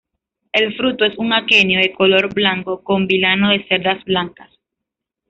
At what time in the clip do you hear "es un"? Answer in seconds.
1.05-1.31